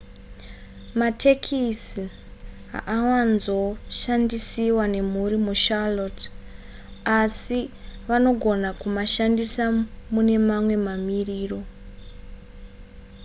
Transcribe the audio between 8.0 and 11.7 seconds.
vanogona kumashandisa mune mamwe mamiriro